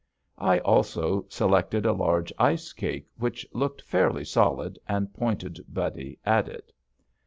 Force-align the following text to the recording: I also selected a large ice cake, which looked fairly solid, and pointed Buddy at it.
I 0.39 0.57
also 0.57 1.27
selected 1.29 1.85
a 1.85 1.93
large 1.93 2.33
ice 2.39 2.73
cake, 2.73 3.05
which 3.19 3.45
looked 3.53 3.83
fairly 3.83 4.25
solid, 4.25 4.79
and 4.87 5.13
pointed 5.13 5.59
Buddy 5.67 6.17
at 6.25 6.47
it. 6.49 6.73